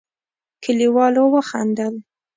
[0.63, 1.95] کليوالو وخندل.